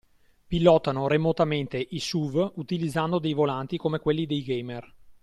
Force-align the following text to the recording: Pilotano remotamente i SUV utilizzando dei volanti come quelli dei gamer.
Pilotano 0.47 1.07
remotamente 1.07 1.77
i 1.77 1.99
SUV 1.99 2.53
utilizzando 2.55 3.19
dei 3.19 3.33
volanti 3.33 3.77
come 3.77 3.99
quelli 3.99 4.25
dei 4.25 4.41
gamer. 4.41 4.93